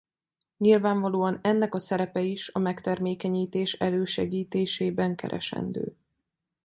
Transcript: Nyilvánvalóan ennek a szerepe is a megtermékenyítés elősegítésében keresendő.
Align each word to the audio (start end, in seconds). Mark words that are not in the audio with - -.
Nyilvánvalóan 0.57 1.39
ennek 1.43 1.75
a 1.75 1.79
szerepe 1.79 2.19
is 2.21 2.49
a 2.49 2.59
megtermékenyítés 2.59 3.73
elősegítésében 3.73 5.15
keresendő. 5.15 5.95